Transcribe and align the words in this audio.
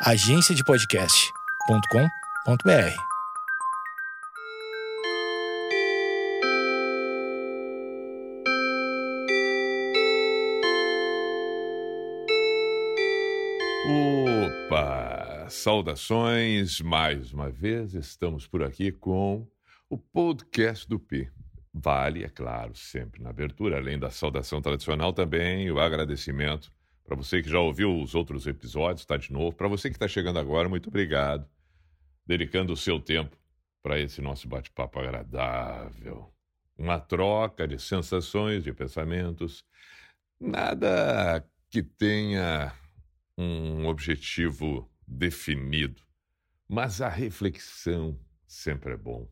agenciadepodcast.com.br. 0.00 2.96
Opa! 13.88 15.46
Saudações! 15.50 16.80
Mais 16.80 17.32
uma 17.32 17.50
vez 17.50 17.94
estamos 17.94 18.46
por 18.46 18.62
aqui 18.62 18.92
com 18.92 19.44
o 19.90 19.98
podcast 19.98 20.88
do 20.88 21.00
P. 21.00 21.28
Vale, 21.74 22.22
é 22.22 22.28
claro, 22.28 22.76
sempre 22.76 23.20
na 23.20 23.30
abertura, 23.30 23.78
além 23.78 23.98
da 23.98 24.10
saudação 24.10 24.62
tradicional, 24.62 25.12
também 25.12 25.72
o 25.72 25.80
agradecimento 25.80 26.70
para 27.08 27.16
você 27.16 27.42
que 27.42 27.48
já 27.48 27.58
ouviu 27.58 27.98
os 28.02 28.14
outros 28.14 28.46
episódios, 28.46 29.00
está 29.00 29.16
de 29.16 29.32
novo. 29.32 29.56
Para 29.56 29.66
você 29.66 29.88
que 29.88 29.96
está 29.96 30.06
chegando 30.06 30.38
agora, 30.38 30.68
muito 30.68 30.88
obrigado. 30.88 31.48
Dedicando 32.26 32.74
o 32.74 32.76
seu 32.76 33.00
tempo 33.00 33.34
para 33.82 33.98
esse 33.98 34.20
nosso 34.20 34.46
bate-papo 34.46 34.98
agradável. 34.98 36.30
Uma 36.76 37.00
troca 37.00 37.66
de 37.66 37.78
sensações, 37.78 38.62
de 38.62 38.74
pensamentos. 38.74 39.64
Nada 40.38 41.42
que 41.70 41.82
tenha 41.82 42.74
um 43.38 43.86
objetivo 43.86 44.86
definido, 45.06 46.02
mas 46.68 47.00
a 47.00 47.08
reflexão 47.08 48.20
sempre 48.46 48.92
é 48.92 48.96
bom. 48.98 49.26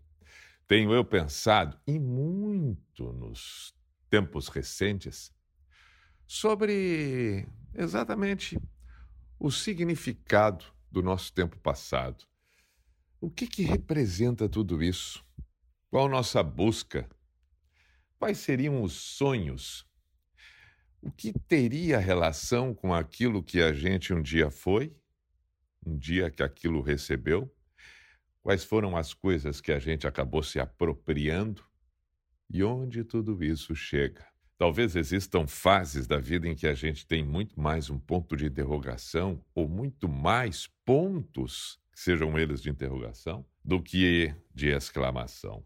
Tenho 0.67 0.95
eu 0.95 1.05
pensado, 1.05 1.79
e 1.87 1.99
muito 1.99 3.13
nos 3.13 3.75
tempos 4.09 4.49
recentes, 4.49 5.31
sobre 6.27 7.47
exatamente 7.77 8.59
o 9.39 9.51
significado 9.51 10.65
do 10.91 11.03
nosso 11.03 11.33
tempo 11.33 11.59
passado. 11.59 12.25
O 13.21 13.31
que, 13.31 13.47
que 13.47 13.63
representa 13.63 14.49
tudo 14.49 14.83
isso? 14.83 15.25
Qual 15.91 16.09
nossa 16.09 16.43
busca? 16.43 17.09
Quais 18.19 18.39
seriam 18.39 18.83
os 18.83 18.93
sonhos? 18.93 19.87
O 21.01 21.11
que 21.11 21.33
teria 21.33 21.99
relação 21.99 22.75
com 22.75 22.95
aquilo 22.95 23.43
que 23.43 23.61
a 23.61 23.73
gente 23.73 24.13
um 24.13 24.23
dia 24.23 24.51
foi, 24.51 24.97
um 25.85 25.97
dia 25.97 26.31
que 26.31 26.43
aquilo 26.43 26.81
recebeu? 26.81 27.55
Quais 28.43 28.65
foram 28.65 28.97
as 28.97 29.13
coisas 29.13 29.61
que 29.61 29.73
a 29.73 29.79
gente 29.79 30.07
acabou 30.07 30.43
se 30.43 30.59
apropriando? 30.59 31.65
E 32.49 32.63
onde 32.63 33.05
tudo 33.05 33.43
isso 33.43 33.75
chega? 33.75 34.27
Talvez 34.59 34.97
existam 34.97 35.47
fases 35.47 36.07
da 36.07 36.19
vida 36.19 36.49
em 36.49 36.55
que 36.55 36.67
a 36.67 36.73
gente 36.73 37.07
tem 37.07 37.23
muito 37.23 37.61
mais 37.61 37.91
um 37.91 37.99
ponto 37.99 38.35
de 38.35 38.47
interrogação 38.47 39.45
ou 39.55 39.69
muito 39.69 40.09
mais 40.09 40.67
pontos, 40.83 41.79
sejam 41.93 42.39
eles 42.39 42.63
de 42.63 42.71
interrogação, 42.71 43.45
do 43.63 43.83
que 43.83 44.35
de 44.55 44.69
exclamação. 44.69 45.63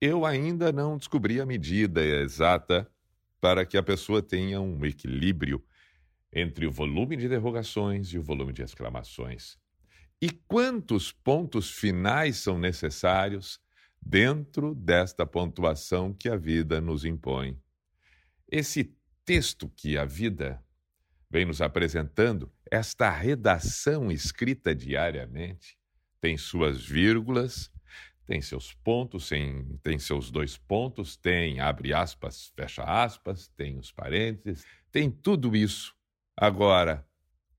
Eu 0.00 0.24
ainda 0.24 0.72
não 0.72 0.96
descobri 0.96 1.38
a 1.38 1.44
medida 1.44 2.02
exata 2.02 2.90
para 3.42 3.66
que 3.66 3.76
a 3.76 3.82
pessoa 3.82 4.22
tenha 4.22 4.58
um 4.58 4.86
equilíbrio 4.86 5.62
entre 6.32 6.66
o 6.66 6.72
volume 6.72 7.14
de 7.14 7.26
interrogações 7.26 8.08
e 8.08 8.18
o 8.18 8.22
volume 8.22 8.54
de 8.54 8.62
exclamações. 8.62 9.58
E 10.20 10.30
quantos 10.30 11.12
pontos 11.12 11.70
finais 11.70 12.38
são 12.38 12.58
necessários 12.58 13.60
dentro 14.00 14.74
desta 14.74 15.26
pontuação 15.26 16.14
que 16.14 16.28
a 16.28 16.36
vida 16.36 16.80
nos 16.80 17.04
impõe? 17.04 17.60
Esse 18.50 18.96
texto 19.24 19.68
que 19.68 19.98
a 19.98 20.06
vida 20.06 20.64
vem 21.30 21.44
nos 21.44 21.60
apresentando, 21.60 22.50
esta 22.70 23.10
redação 23.10 24.10
escrita 24.10 24.74
diariamente, 24.74 25.78
tem 26.20 26.38
suas 26.38 26.82
vírgulas, 26.82 27.70
tem 28.24 28.40
seus 28.40 28.72
pontos, 28.72 29.28
tem, 29.28 29.78
tem 29.82 29.98
seus 29.98 30.30
dois 30.30 30.56
pontos, 30.56 31.16
tem 31.16 31.60
abre 31.60 31.92
aspas, 31.92 32.52
fecha 32.56 32.82
aspas, 32.82 33.48
tem 33.48 33.78
os 33.78 33.92
parênteses, 33.92 34.64
tem 34.90 35.10
tudo 35.10 35.54
isso. 35.54 35.94
Agora, 36.36 37.06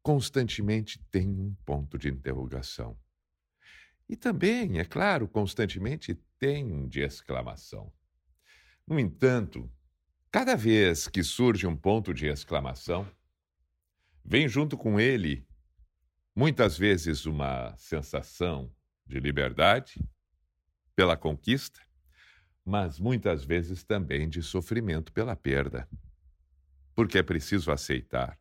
constantemente 0.02 1.00
tem 1.12 1.28
um 1.28 1.56
ponto 1.66 1.98
de 1.98 2.10
interrogação. 2.10 2.98
E 4.08 4.16
também, 4.16 4.80
é 4.80 4.86
claro, 4.86 5.28
constantemente 5.28 6.16
tem 6.40 6.72
um 6.72 6.88
de 6.88 7.02
exclamação. 7.02 7.94
No 8.88 9.00
entanto, 9.00 9.72
Cada 10.32 10.56
vez 10.56 11.08
que 11.08 11.24
surge 11.24 11.66
um 11.66 11.76
ponto 11.76 12.14
de 12.14 12.28
exclamação, 12.28 13.10
vem 14.24 14.48
junto 14.48 14.78
com 14.78 15.00
ele, 15.00 15.44
muitas 16.36 16.78
vezes, 16.78 17.26
uma 17.26 17.76
sensação 17.78 18.72
de 19.08 19.20
liberdade 19.20 20.08
pela 20.96 21.18
conquista, 21.18 21.82
mas 22.64 23.00
muitas 23.00 23.44
vezes 23.44 23.84
também 23.84 24.30
de 24.30 24.44
sofrimento 24.44 25.12
pela 25.12 25.36
perda, 25.36 25.90
porque 26.94 27.18
é 27.18 27.24
preciso 27.24 27.72
aceitar. 27.72 28.38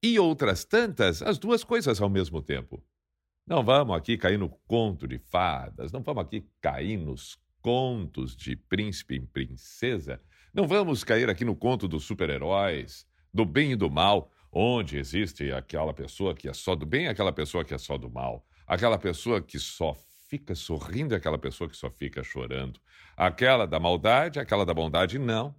E 0.00 0.20
outras 0.20 0.64
tantas, 0.64 1.20
as 1.20 1.36
duas 1.36 1.64
coisas 1.64 2.00
ao 2.00 2.08
mesmo 2.08 2.40
tempo. 2.40 2.80
Não 3.44 3.64
vamos 3.64 3.96
aqui 3.96 4.16
cair 4.16 4.38
no 4.38 4.50
conto 4.68 5.08
de 5.08 5.18
fadas, 5.18 5.90
não 5.90 6.00
vamos 6.00 6.22
aqui 6.22 6.48
cair 6.60 6.96
nos 6.96 7.36
contos 7.60 8.36
de 8.36 8.54
príncipe 8.54 9.16
e 9.16 9.26
princesa 9.26 10.22
não 10.56 10.66
vamos 10.66 11.04
cair 11.04 11.28
aqui 11.28 11.44
no 11.44 11.54
conto 11.54 11.86
dos 11.86 12.04
super-heróis, 12.04 13.06
do 13.32 13.44
bem 13.44 13.72
e 13.72 13.76
do 13.76 13.90
mal, 13.90 14.32
onde 14.50 14.96
existe 14.96 15.52
aquela 15.52 15.92
pessoa 15.92 16.34
que 16.34 16.48
é 16.48 16.54
só 16.54 16.74
do 16.74 16.86
bem 16.86 17.08
aquela 17.08 17.30
pessoa 17.30 17.62
que 17.62 17.74
é 17.74 17.78
só 17.78 17.98
do 17.98 18.08
mal, 18.08 18.42
aquela 18.66 18.96
pessoa 18.96 19.42
que 19.42 19.58
só 19.58 19.94
fica 20.30 20.54
sorrindo 20.54 21.14
aquela 21.14 21.36
pessoa 21.36 21.68
que 21.68 21.76
só 21.76 21.90
fica 21.90 22.24
chorando, 22.24 22.80
aquela 23.14 23.66
da 23.66 23.78
maldade, 23.78 24.40
aquela 24.40 24.64
da 24.64 24.72
bondade. 24.72 25.18
Não. 25.18 25.54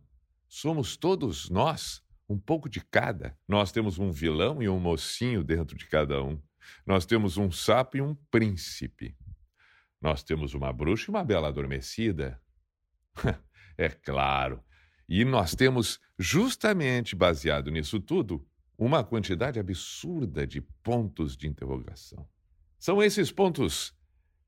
Somos 0.49 0.97
todos 0.97 1.47
nós, 1.47 2.01
um 2.27 2.39
pouco 2.39 2.67
de 2.67 2.81
cada. 2.81 3.37
Nós 3.47 3.71
temos 3.71 3.99
um 3.99 4.11
vilão 4.11 4.63
e 4.63 4.67
um 4.67 4.79
mocinho 4.79 5.43
dentro 5.43 5.77
de 5.77 5.85
cada 5.85 6.23
um. 6.23 6.41
Nós 6.87 7.05
temos 7.05 7.37
um 7.37 7.51
sapo 7.51 7.97
e 7.97 8.01
um 8.01 8.15
príncipe. 8.31 9.15
Nós 10.01 10.23
temos 10.23 10.55
uma 10.55 10.73
bruxa 10.73 11.11
e 11.11 11.13
uma 11.13 11.23
bela 11.23 11.49
adormecida. 11.49 12.41
é 13.77 13.89
claro, 13.89 14.63
e 15.07 15.23
nós 15.23 15.55
temos, 15.55 15.99
justamente 16.19 17.15
baseado 17.15 17.71
nisso 17.71 17.99
tudo, 17.99 18.45
uma 18.77 19.03
quantidade 19.03 19.59
absurda 19.59 20.45
de 20.45 20.61
pontos 20.61 21.35
de 21.35 21.47
interrogação. 21.47 22.27
São 22.77 23.01
esses 23.01 23.31
pontos 23.31 23.95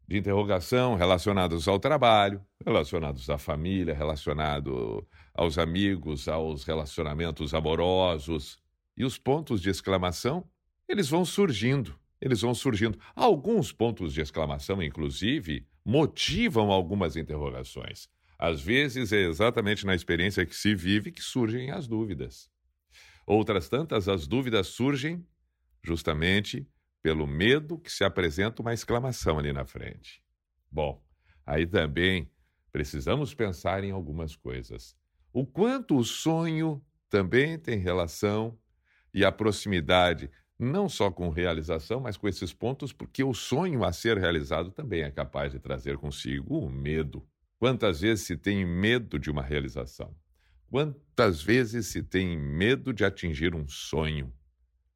de 0.08 0.18
interrogação 0.18 0.96
relacionados 0.96 1.68
ao 1.68 1.80
trabalho, 1.80 2.44
relacionados 2.66 3.30
à 3.30 3.38
família, 3.38 3.94
relacionados 3.94 5.03
aos 5.34 5.58
amigos, 5.58 6.28
aos 6.28 6.64
relacionamentos 6.64 7.53
amorosos. 7.53 8.59
E 8.98 9.06
os 9.06 9.18
pontos 9.18 9.62
de 9.62 9.69
exclamação, 9.69 10.44
eles 10.88 11.09
vão 11.09 11.24
surgindo, 11.24 11.98
eles 12.19 12.42
vão 12.42 12.53
surgindo. 12.53 13.00
Alguns 13.16 13.72
pontos 13.72 14.14
de 14.14 14.22
exclamação, 14.22 14.81
inclusive, 14.81 15.66
motivam 15.86 16.72
algumas 16.72 17.16
interrogações. 17.16 18.09
Às 18.39 18.61
vezes 18.61 19.11
é 19.11 19.17
exatamente 19.17 19.85
na 19.85 19.94
experiência 19.94 20.45
que 20.45 20.55
se 20.55 20.73
vive 20.73 21.11
que 21.11 21.22
surgem 21.22 21.72
as 21.72 21.88
dúvidas. 21.88 22.50
Outras 23.27 23.67
tantas, 23.67 24.07
as 24.07 24.25
dúvidas 24.25 24.67
surgem 24.67 25.27
justamente 25.83 26.66
pelo 27.01 27.27
medo 27.27 27.77
que 27.77 27.91
se 27.91 28.03
apresenta 28.03 28.61
uma 28.61 28.73
exclamação 28.73 29.38
ali 29.39 29.51
na 29.51 29.66
frente. 29.66 30.23
Bom, 30.72 31.03
aí 31.45 31.67
também 31.67 32.31
precisamos 32.72 33.33
pensar 33.33 33.83
em 33.83 33.91
algumas 33.91 34.35
coisas. 34.35 34.95
O 35.33 35.45
quanto 35.45 35.97
o 35.97 36.03
sonho 36.03 36.81
também 37.09 37.59
tem 37.59 37.77
relação 37.77 38.57
e 39.13 39.25
a 39.25 39.31
proximidade 39.31 40.31
não 40.57 40.89
só 40.89 41.09
com 41.09 41.29
realização, 41.29 42.00
mas 42.01 42.17
com 42.17 42.27
esses 42.27 42.53
pontos, 42.53 42.92
porque 42.92 43.24
o 43.24 43.33
sonho 43.33 43.83
a 43.83 43.94
ser 43.94 44.18
realizado 44.18 44.71
também 44.71 45.03
é 45.03 45.12
capaz 45.12 45.51
de 45.51 45.59
trazer 45.59 45.97
consigo 45.97 46.59
o 46.59 46.69
medo. 46.69 47.25
Quantas 47.59 48.00
vezes 48.00 48.25
se 48.25 48.38
tem 48.38 48.65
medo 48.65 49.19
de 49.19 49.29
uma 49.29 49.44
realização? 49.44 50.15
Quantas 50.69 51.41
vezes 51.41 51.88
se 51.88 52.01
tem 52.01 52.39
medo 52.39 52.94
de 52.94 53.03
atingir 53.03 53.53
um 53.53 53.67
sonho, 53.67 54.33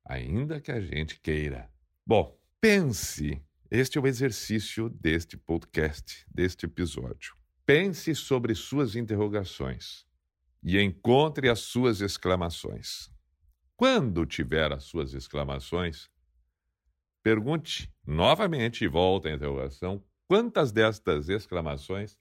ainda 0.06 0.62
que 0.62 0.72
a 0.72 0.80
gente 0.80 1.20
queira? 1.20 1.70
Bom, 2.08 2.40
pense. 2.62 3.44
Este 3.70 3.98
é 3.98 4.02
o 4.02 4.08
exercício 4.08 4.88
deste 4.88 5.36
podcast, 5.36 6.26
deste 6.34 6.66
episódio. 6.66 7.36
Pense 7.66 8.16
sobre 8.16 8.56
suas 8.56 8.96
interrogações 8.96 10.06
e 10.64 10.80
encontre 10.80 11.50
as 11.50 11.60
suas 11.60 12.00
exclamações. 12.00 13.12
Quando 13.76 14.26
tiver 14.26 14.72
as 14.72 14.86
suas 14.86 15.14
exclamações, 15.14 16.10
pergunte 17.22 17.94
novamente 18.06 18.86
e 18.86 18.88
volta 18.88 19.28
à 19.28 19.34
interrogação 19.34 20.02
quantas 20.30 20.72
destas 20.72 21.28
exclamações 21.28 22.18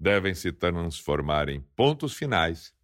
devem 0.00 0.34
se 0.34 0.50
transformar 0.50 1.50
em 1.50 1.60
pontos 1.76 2.14
finais 2.14 2.74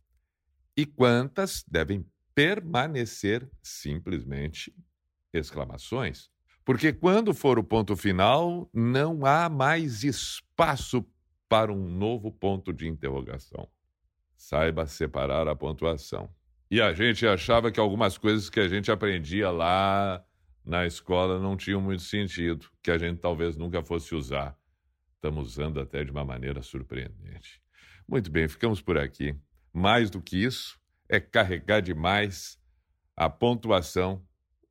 e 0.77 0.85
quantas 0.85 1.65
devem 1.67 2.05
permanecer 2.35 3.51
simplesmente 3.63 4.75
exclamações. 5.33 6.31
Porque 6.63 6.93
quando 6.93 7.33
for 7.33 7.59
o 7.59 7.65
ponto 7.65 7.97
final, 7.97 8.69
não 8.75 9.25
há 9.25 9.49
mais 9.49 10.05
espaço 10.05 11.07
para 11.49 11.73
um 11.73 11.89
novo 11.89 12.31
ponto 12.31 12.73
de 12.73 12.87
interrogação. 12.87 13.67
Saiba 14.37 14.87
separar 14.87 15.49
a 15.49 15.57
pontuação. 15.57 16.29
E 16.71 16.83
a 16.83 16.93
gente 16.93 17.27
achava 17.27 17.71
que 17.71 17.81
algumas 17.81 18.19
coisas 18.19 18.51
que 18.51 18.61
a 18.61 18.69
gente 18.69 18.91
aprendia 18.91 19.51
lá 19.51 20.23
na 20.65 20.85
escola 20.85 21.39
não 21.39 21.57
tinham 21.57 21.81
muito 21.81 22.03
sentido, 22.03 22.67
que 22.83 22.91
a 22.91 22.99
gente 22.99 23.21
talvez 23.21 23.57
nunca 23.57 23.83
fosse 23.83 24.15
usar. 24.15 24.59
Estamos 25.17 25.49
usando 25.49 25.81
até 25.81 26.05
de 26.05 26.11
uma 26.11 26.25
maneira 26.25 26.63
surpreendente. 26.63 27.61
Muito 28.07 28.31
bem, 28.31 28.47
ficamos 28.49 28.81
por 28.81 28.97
aqui. 28.97 29.35
Mais 29.73 30.09
do 30.11 30.23
que 30.23 30.43
isso, 30.43 30.79
é 31.09 31.19
carregar 31.19 31.81
demais 31.81 32.59
a 33.17 33.29
pontuação 33.29 34.25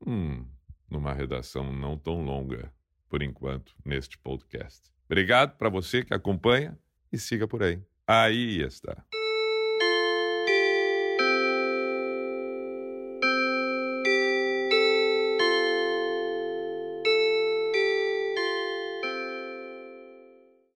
hum, 0.05 0.45
numa 0.89 1.13
redação 1.13 1.73
não 1.73 1.97
tão 1.97 2.23
longa, 2.23 2.71
por 3.09 3.21
enquanto, 3.21 3.75
neste 3.83 4.17
podcast. 4.17 4.91
Obrigado 5.05 5.57
para 5.57 5.69
você 5.69 6.03
que 6.03 6.13
acompanha 6.13 6.77
e 7.11 7.17
siga 7.17 7.47
por 7.47 7.63
aí. 7.63 7.81
Aí 8.07 8.61
está. 8.61 9.03